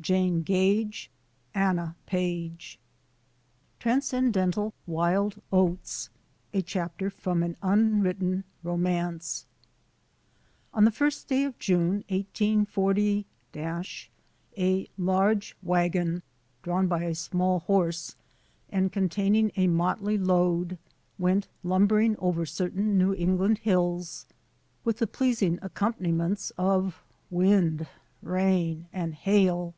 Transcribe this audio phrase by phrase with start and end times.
[0.00, 1.12] Jane Gage
[1.54, 2.80] Anna Page.
[2.80, 6.10] Digitized by VjOOQ IC TRANSCENDENTAL WILD OATS
[6.52, 9.46] A CHAPTER FROM AN UNWRITTEN ROMANCE
[10.74, 13.82] On the first day of June, 184,
[14.58, 16.22] a large wagon,
[16.64, 18.16] drawn by a small horse
[18.70, 20.78] and containing a motley load,
[21.16, 24.26] went lumbering over certain New England hills,
[24.82, 27.86] with the pleasing accompaniments of wind,
[28.20, 29.74] rain, and hail.